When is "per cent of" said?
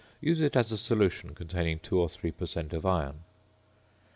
2.31-2.87